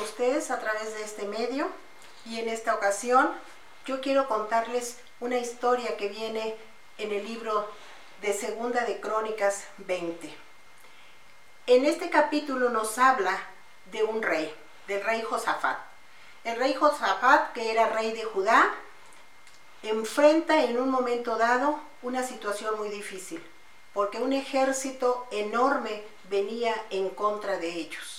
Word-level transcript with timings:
ustedes 0.00 0.52
a 0.52 0.60
través 0.60 0.94
de 0.94 1.02
este 1.02 1.26
medio 1.26 1.68
y 2.24 2.38
en 2.38 2.48
esta 2.48 2.74
ocasión 2.74 3.32
yo 3.86 4.00
quiero 4.00 4.28
contarles 4.28 4.98
una 5.18 5.36
historia 5.38 5.96
que 5.96 6.08
viene 6.08 6.54
en 6.98 7.12
el 7.12 7.24
libro 7.24 7.68
de 8.22 8.32
Segunda 8.32 8.84
de 8.84 9.00
Crónicas 9.00 9.64
20. 9.78 10.32
En 11.66 11.86
este 11.86 12.08
capítulo 12.08 12.70
nos 12.70 12.98
habla 12.98 13.36
de 13.90 14.04
un 14.04 14.22
rey, 14.22 14.54
del 14.86 15.02
rey 15.02 15.22
Josafat. 15.22 15.78
El 16.44 16.56
rey 16.56 16.74
Josafat, 16.74 17.52
que 17.52 17.72
era 17.72 17.88
rey 17.88 18.12
de 18.12 18.24
Judá, 18.24 18.72
enfrenta 19.82 20.62
en 20.62 20.78
un 20.78 20.90
momento 20.90 21.36
dado 21.36 21.80
una 22.02 22.22
situación 22.22 22.78
muy 22.78 22.90
difícil, 22.90 23.44
porque 23.92 24.18
un 24.18 24.32
ejército 24.32 25.26
enorme 25.32 26.04
venía 26.30 26.74
en 26.90 27.10
contra 27.10 27.58
de 27.58 27.70
ellos. 27.70 28.15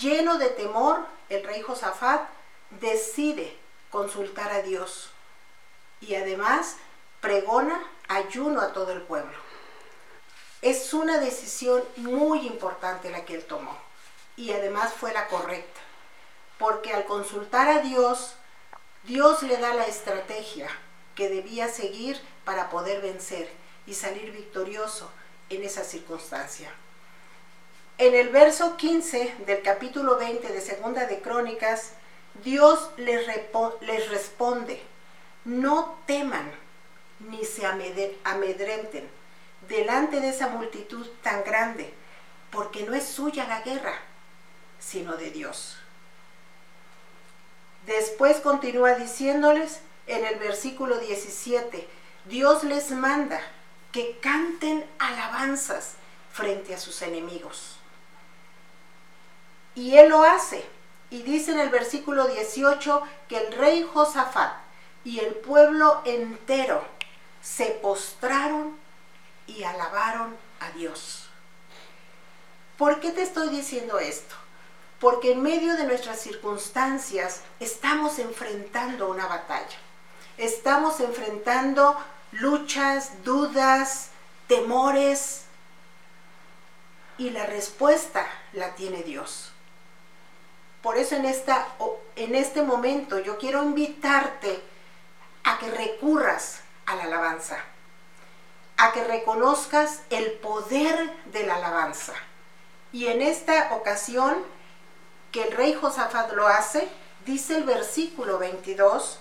Lleno 0.00 0.38
de 0.38 0.50
temor, 0.50 1.06
el 1.28 1.42
rey 1.44 1.62
Josafat 1.62 2.28
decide 2.80 3.56
consultar 3.90 4.52
a 4.52 4.62
Dios 4.62 5.10
y 6.00 6.14
además 6.16 6.76
pregona 7.20 7.82
ayuno 8.08 8.60
a 8.60 8.72
todo 8.72 8.92
el 8.92 9.02
pueblo. 9.02 9.36
Es 10.60 10.92
una 10.92 11.18
decisión 11.18 11.82
muy 11.96 12.46
importante 12.46 13.10
la 13.10 13.24
que 13.24 13.36
él 13.36 13.44
tomó 13.44 13.76
y 14.36 14.52
además 14.52 14.92
fue 14.92 15.12
la 15.12 15.28
correcta, 15.28 15.80
porque 16.58 16.92
al 16.92 17.06
consultar 17.06 17.68
a 17.68 17.80
Dios, 17.80 18.34
Dios 19.04 19.42
le 19.42 19.56
da 19.56 19.72
la 19.74 19.86
estrategia 19.86 20.68
que 21.14 21.30
debía 21.30 21.68
seguir 21.68 22.20
para 22.44 22.68
poder 22.68 23.00
vencer 23.00 23.50
y 23.86 23.94
salir 23.94 24.30
victorioso 24.32 25.10
en 25.48 25.64
esa 25.64 25.84
circunstancia. 25.84 26.74
En 27.98 28.14
el 28.14 28.28
verso 28.28 28.76
15 28.76 29.36
del 29.46 29.62
capítulo 29.62 30.18
20 30.18 30.52
de 30.52 30.60
Segunda 30.60 31.06
de 31.06 31.22
Crónicas, 31.22 31.92
Dios 32.44 32.90
les, 32.98 33.26
les 33.80 34.10
responde, 34.10 34.82
no 35.46 35.96
teman 36.04 36.52
ni 37.20 37.42
se 37.46 37.64
amedrenten 37.64 39.08
delante 39.66 40.20
de 40.20 40.28
esa 40.28 40.48
multitud 40.48 41.06
tan 41.22 41.42
grande, 41.44 41.90
porque 42.50 42.82
no 42.82 42.92
es 42.92 43.06
suya 43.06 43.46
la 43.48 43.62
guerra, 43.62 43.98
sino 44.78 45.16
de 45.16 45.30
Dios. 45.30 45.78
Después 47.86 48.40
continúa 48.40 48.96
diciéndoles 48.96 49.80
en 50.06 50.22
el 50.26 50.38
versículo 50.38 50.98
17, 50.98 51.88
Dios 52.26 52.62
les 52.62 52.90
manda 52.90 53.40
que 53.90 54.18
canten 54.18 54.84
alabanzas 54.98 55.94
frente 56.30 56.74
a 56.74 56.78
sus 56.78 57.00
enemigos. 57.00 57.78
Y 59.76 59.96
él 59.96 60.08
lo 60.08 60.24
hace. 60.24 60.64
Y 61.10 61.22
dice 61.22 61.52
en 61.52 61.60
el 61.60 61.68
versículo 61.68 62.26
18 62.26 63.02
que 63.28 63.36
el 63.36 63.52
rey 63.52 63.88
Josafat 63.94 64.54
y 65.04 65.20
el 65.20 65.34
pueblo 65.36 66.02
entero 66.04 66.84
se 67.40 67.66
postraron 67.66 68.76
y 69.46 69.62
alabaron 69.62 70.36
a 70.58 70.70
Dios. 70.72 71.28
¿Por 72.76 72.98
qué 72.98 73.12
te 73.12 73.22
estoy 73.22 73.50
diciendo 73.50 74.00
esto? 74.00 74.34
Porque 74.98 75.32
en 75.32 75.42
medio 75.42 75.76
de 75.76 75.84
nuestras 75.84 76.20
circunstancias 76.20 77.42
estamos 77.60 78.18
enfrentando 78.18 79.08
una 79.08 79.26
batalla. 79.26 79.78
Estamos 80.36 81.00
enfrentando 81.00 81.96
luchas, 82.32 83.22
dudas, 83.22 84.08
temores. 84.48 85.44
Y 87.18 87.30
la 87.30 87.46
respuesta 87.46 88.26
la 88.52 88.74
tiene 88.74 89.02
Dios. 89.02 89.52
Por 90.82 90.98
eso 90.98 91.16
en, 91.16 91.24
esta, 91.24 91.66
en 92.16 92.34
este 92.34 92.62
momento 92.62 93.18
yo 93.18 93.38
quiero 93.38 93.62
invitarte 93.62 94.62
a 95.44 95.58
que 95.58 95.70
recurras 95.70 96.60
a 96.86 96.96
la 96.96 97.04
alabanza, 97.04 97.58
a 98.76 98.92
que 98.92 99.04
reconozcas 99.04 100.02
el 100.10 100.32
poder 100.32 101.12
de 101.26 101.46
la 101.46 101.56
alabanza. 101.56 102.14
Y 102.92 103.06
en 103.06 103.22
esta 103.22 103.74
ocasión 103.74 104.36
que 105.32 105.44
el 105.44 105.52
rey 105.52 105.74
Josafat 105.74 106.32
lo 106.32 106.46
hace, 106.46 106.88
dice 107.24 107.56
el 107.56 107.64
versículo 107.64 108.38
22, 108.38 109.18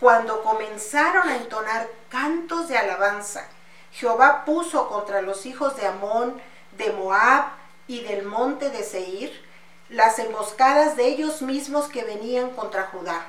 cuando 0.00 0.42
comenzaron 0.42 1.28
a 1.28 1.36
entonar 1.36 1.88
cantos 2.08 2.68
de 2.68 2.78
alabanza, 2.78 3.46
Jehová 3.92 4.44
puso 4.44 4.88
contra 4.88 5.22
los 5.22 5.46
hijos 5.46 5.76
de 5.76 5.86
Amón, 5.86 6.40
de 6.76 6.92
Moab 6.92 7.46
y 7.86 8.00
del 8.04 8.24
monte 8.24 8.70
de 8.70 8.84
Seir 8.84 9.47
las 9.88 10.18
emboscadas 10.18 10.96
de 10.96 11.06
ellos 11.06 11.42
mismos 11.42 11.86
que 11.86 12.04
venían 12.04 12.50
contra 12.50 12.86
Judá, 12.86 13.26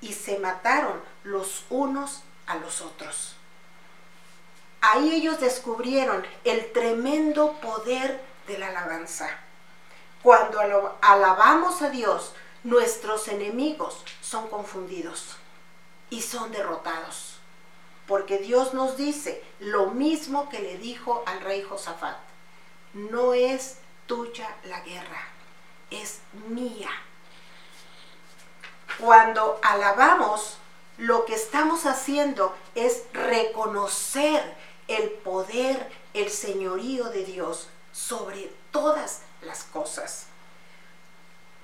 y 0.00 0.12
se 0.12 0.38
mataron 0.38 1.00
los 1.24 1.64
unos 1.70 2.22
a 2.46 2.56
los 2.56 2.80
otros. 2.80 3.34
Ahí 4.80 5.12
ellos 5.12 5.40
descubrieron 5.40 6.24
el 6.44 6.72
tremendo 6.72 7.54
poder 7.60 8.20
de 8.46 8.58
la 8.58 8.68
alabanza. 8.68 9.28
Cuando 10.22 10.60
alabamos 11.00 11.82
a 11.82 11.90
Dios, 11.90 12.32
nuestros 12.62 13.28
enemigos 13.28 14.04
son 14.20 14.48
confundidos 14.48 15.36
y 16.10 16.22
son 16.22 16.52
derrotados. 16.52 17.38
Porque 18.06 18.38
Dios 18.38 18.72
nos 18.72 18.96
dice 18.96 19.44
lo 19.58 19.88
mismo 19.88 20.48
que 20.48 20.60
le 20.60 20.78
dijo 20.78 21.22
al 21.26 21.40
rey 21.40 21.62
Josafat. 21.62 22.16
No 22.94 23.34
es 23.34 23.78
tuya 24.06 24.56
la 24.64 24.80
guerra, 24.80 25.28
es 25.90 26.20
mía. 26.48 26.90
Cuando 28.98 29.58
alabamos, 29.62 30.58
lo 30.96 31.24
que 31.24 31.34
estamos 31.34 31.86
haciendo 31.86 32.56
es 32.74 33.04
reconocer 33.12 34.56
el 34.88 35.10
poder, 35.10 35.90
el 36.14 36.30
señorío 36.30 37.04
de 37.10 37.24
Dios 37.24 37.68
sobre 37.92 38.52
todas 38.72 39.22
las 39.42 39.64
cosas. 39.64 40.26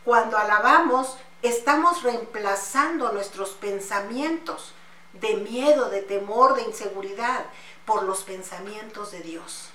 Cuando 0.04 0.36
alabamos, 0.38 1.16
estamos 1.42 2.02
reemplazando 2.02 3.12
nuestros 3.12 3.50
pensamientos 3.50 4.72
de 5.14 5.36
miedo, 5.36 5.91
de 5.91 6.02
temor, 6.02 6.54
de 6.54 6.62
inseguridad 6.62 7.46
por 7.84 8.02
los 8.04 8.22
pensamientos 8.22 9.10
de 9.10 9.20
Dios, 9.20 9.70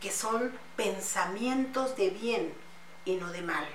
que 0.00 0.10
son 0.10 0.58
pensamientos 0.76 1.96
de 1.96 2.10
bien 2.10 2.54
y 3.04 3.16
no 3.16 3.30
de 3.30 3.42
mal. 3.42 3.66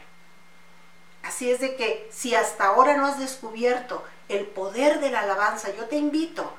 Así 1.23 1.51
es 1.51 1.59
de 1.59 1.75
que 1.75 2.09
si 2.11 2.35
hasta 2.35 2.65
ahora 2.65 2.97
no 2.97 3.05
has 3.05 3.19
descubierto 3.19 4.03
el 4.29 4.45
poder 4.45 4.99
de 4.99 5.11
la 5.11 5.21
alabanza, 5.21 5.73
yo 5.75 5.85
te 5.85 5.97
invito 5.97 6.51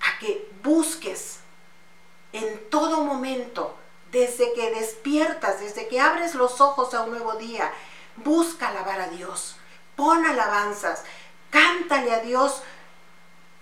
a 0.00 0.18
que 0.18 0.50
busques 0.62 1.40
en 2.32 2.68
todo 2.70 3.02
momento, 3.02 3.76
desde 4.10 4.52
que 4.54 4.70
despiertas, 4.70 5.60
desde 5.60 5.88
que 5.88 6.00
abres 6.00 6.34
los 6.34 6.60
ojos 6.60 6.94
a 6.94 7.02
un 7.02 7.10
nuevo 7.10 7.34
día, 7.34 7.72
busca 8.16 8.68
alabar 8.68 9.00
a 9.00 9.08
Dios, 9.08 9.56
pon 9.96 10.24
alabanzas, 10.24 11.02
cántale 11.50 12.12
a 12.12 12.20
Dios 12.20 12.62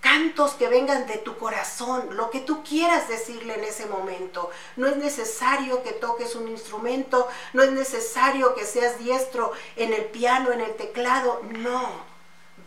cantos 0.03 0.51
que 0.51 0.67
vengan 0.67 1.07
de 1.07 1.17
tu 1.17 1.37
corazón, 1.37 2.17
lo 2.17 2.29
que 2.29 2.41
tú 2.41 2.61
quieras 2.61 3.07
decirle 3.07 3.53
en 3.53 3.63
ese 3.63 3.85
momento. 3.85 4.51
No 4.75 4.87
es 4.87 4.97
necesario 4.97 5.81
que 5.81 5.93
toques 5.93 6.35
un 6.35 6.49
instrumento, 6.49 7.29
no 7.53 7.63
es 7.63 7.71
necesario 7.71 8.53
que 8.53 8.65
seas 8.65 8.99
diestro 8.99 9.53
en 9.77 9.93
el 9.93 10.03
piano, 10.05 10.51
en 10.51 10.59
el 10.59 10.75
teclado, 10.75 11.41
no. 11.43 11.89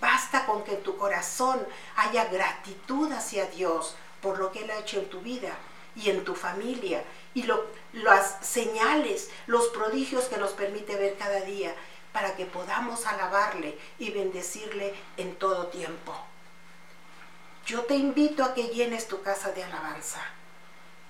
Basta 0.01 0.47
con 0.47 0.65
que 0.65 0.77
en 0.77 0.83
tu 0.83 0.97
corazón 0.97 1.65
haya 1.97 2.25
gratitud 2.25 3.13
hacia 3.13 3.45
Dios 3.47 3.97
por 4.23 4.39
lo 4.39 4.51
que 4.51 4.65
Él 4.65 4.71
ha 4.71 4.79
hecho 4.79 4.99
en 4.99 5.11
tu 5.11 5.21
vida 5.21 5.55
y 5.95 6.09
en 6.09 6.25
tu 6.25 6.35
familia 6.35 7.05
y 7.35 7.45
las 7.93 8.39
señales, 8.41 9.31
los 9.47 9.69
prodigios 9.69 10.25
que 10.25 10.39
nos 10.39 10.53
permite 10.53 10.97
ver 10.97 11.19
cada 11.19 11.43
día 11.43 11.75
para 12.13 12.35
que 12.35 12.47
podamos 12.47 13.07
alabarle 13.07 13.79
y 13.99 14.11
bendecirle 14.11 14.95
en 15.19 15.35
todo 15.35 15.67
tiempo 15.67 16.17
yo 17.67 17.85
te 17.85 17.97
invito 17.97 18.45
a 18.45 18.55
que 18.55 18.69
llenes 18.69 19.09
tu 19.09 19.23
casa 19.23 19.51
de 19.51 19.65
alabanza. 19.65 20.21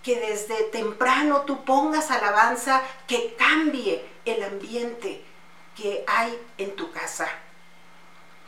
Que 0.03 0.19
desde 0.19 0.65
temprano 0.65 1.43
tú 1.43 1.65
pongas 1.65 2.11
alabanza 2.11 2.83
que 3.07 3.35
cambie 3.35 4.05
el 4.25 4.43
ambiente 4.43 5.23
que 5.77 6.05
hay 6.07 6.39
en 6.57 6.75
tu 6.75 6.91
casa. 6.93 7.29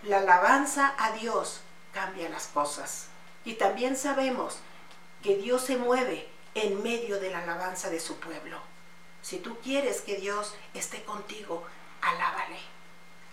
La 0.04 0.18
alabanza 0.18 0.94
a 0.98 1.12
Dios 1.12 1.60
cambia 1.92 2.28
las 2.30 2.46
cosas. 2.46 3.08
Y 3.44 3.54
también 3.54 3.96
sabemos 3.96 4.58
que 5.22 5.36
Dios 5.36 5.62
se 5.62 5.76
mueve 5.76 6.28
en 6.54 6.82
medio 6.82 7.20
de 7.20 7.30
la 7.30 7.42
alabanza 7.42 7.90
de 7.90 8.00
su 8.00 8.18
pueblo. 8.18 8.58
Si 9.20 9.38
tú 9.38 9.58
quieres 9.58 10.00
que 10.00 10.16
Dios 10.16 10.54
esté 10.72 11.02
contigo, 11.04 11.64
alábale. 12.00 12.58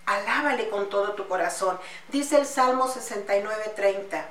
Alábale 0.06 0.70
con 0.70 0.90
todo 0.90 1.14
tu 1.14 1.28
corazón. 1.28 1.80
Dice 2.10 2.40
el 2.40 2.46
Salmo 2.46 2.88
69:30. 2.88 4.26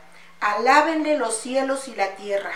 Alábenle 0.44 1.16
los 1.16 1.38
cielos 1.38 1.88
y 1.88 1.94
la 1.94 2.16
tierra, 2.16 2.52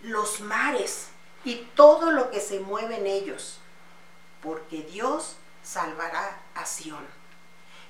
los 0.00 0.40
mares 0.40 1.06
y 1.44 1.58
todo 1.76 2.10
lo 2.10 2.32
que 2.32 2.40
se 2.40 2.58
mueve 2.58 2.96
en 2.96 3.06
ellos, 3.06 3.60
porque 4.42 4.82
Dios 4.82 5.36
salvará 5.62 6.36
a 6.56 6.66
Sión. 6.66 7.06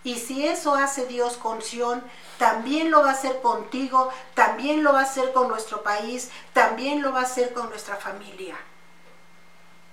Y 0.03 0.19
si 0.19 0.47
eso 0.47 0.75
hace 0.75 1.07
Dios 1.07 1.39
con 1.39 1.63
Sión, 1.63 2.05
también 2.37 2.91
lo 2.91 3.01
va 3.01 3.13
a 3.13 3.15
hacer 3.15 3.41
contigo, 3.41 4.13
también 4.35 4.85
lo 4.85 4.93
va 4.93 5.01
a 5.01 5.05
hacer 5.05 5.33
con 5.33 5.49
nuestro 5.49 5.83
país, 5.83 6.31
también 6.53 7.01
lo 7.01 7.11
va 7.11 7.21
a 7.21 7.25
hacer 7.25 7.55
con 7.55 7.71
nuestra 7.71 7.97
familia. 7.97 8.59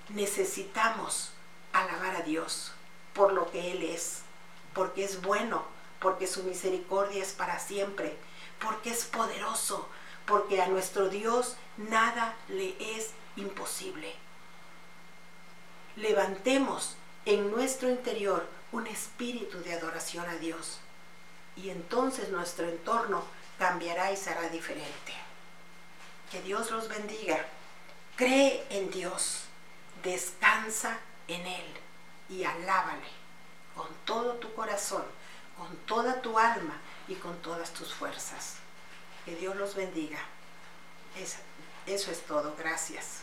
Necesitamos 0.10 1.32
alabar 1.72 2.18
a 2.18 2.24
Dios 2.24 2.74
por 3.14 3.32
lo 3.32 3.50
que 3.50 3.72
Él 3.72 3.84
es, 3.84 4.24
porque 4.74 5.06
es 5.06 5.22
bueno, 5.22 5.64
porque 6.02 6.28
su 6.28 6.44
misericordia 6.44 7.24
es 7.24 7.32
para 7.32 7.60
siempre, 7.60 8.18
porque 8.62 8.92
es 8.92 9.06
poderoso, 9.06 9.90
porque 10.26 10.62
a 10.62 10.68
nuestro 10.68 11.10
Dios 11.10 11.56
nada 11.78 12.36
le 12.48 12.76
es 12.98 13.12
imposible. 13.36 14.14
Levantemos 15.96 16.96
en 17.26 17.52
nuestro 17.52 17.90
interior 17.90 18.48
un 18.72 18.88
espíritu 18.88 19.60
de 19.62 19.74
adoración 19.74 20.28
a 20.30 20.36
Dios 20.36 20.80
y 21.56 21.70
entonces 21.70 22.30
nuestro 22.30 22.68
entorno 22.68 23.24
cambiará 23.60 24.12
y 24.12 24.18
será 24.18 24.48
diferente. 24.50 25.14
Que 26.32 26.42
Dios 26.42 26.72
los 26.72 26.88
bendiga. 26.88 27.46
Cree 28.16 28.66
en 28.70 28.90
Dios, 28.92 29.42
descansa 30.04 31.00
en 31.28 31.46
Él 31.46 31.66
y 32.30 32.44
alábale 32.44 33.10
con 33.76 33.88
todo 34.06 34.34
tu 34.36 34.54
corazón, 34.54 35.04
con 35.62 35.78
toda 35.86 36.22
tu 36.24 36.40
alma 36.40 36.74
y 37.08 37.14
con 37.16 37.38
todas 37.44 37.72
tus 37.72 37.94
fuerzas. 37.94 38.56
Que 39.26 39.36
Dios 39.36 39.56
los 39.56 39.76
bendiga. 39.76 40.18
eso 41.86 42.12
es 42.12 42.26
todo. 42.26 42.56
Gracias. 42.58 43.22